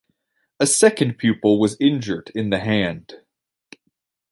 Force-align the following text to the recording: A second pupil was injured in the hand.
A 0.59 0.65
second 0.65 1.19
pupil 1.19 1.59
was 1.59 1.77
injured 1.79 2.31
in 2.33 2.49
the 2.49 2.57
hand. 2.57 3.17